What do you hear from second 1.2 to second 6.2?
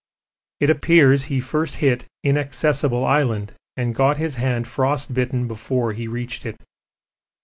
he first hit Inaccessible Island, and got his hand frostbitten before he